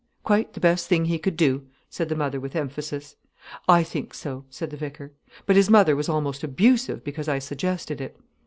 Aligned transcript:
"Quite 0.23 0.53
the 0.53 0.59
best 0.59 0.87
thing 0.87 1.05
he 1.05 1.19
could 1.19 1.37
do," 1.37 1.67
said 1.87 2.09
the 2.09 2.15
mother 2.15 2.39
with 2.39 2.55
emphasis. 2.55 3.17
"I 3.69 3.83
think 3.83 4.15
so," 4.15 4.45
said 4.49 4.71
the 4.71 4.75
vicar. 4.75 5.11
"But 5.45 5.55
his 5.57 5.69
mother 5.69 5.95
was 5.95 6.09
almost 6.09 6.43
abusive 6.43 7.03
because 7.03 7.27
I 7.27 7.37
suggested 7.37 8.01
it." 8.01 8.17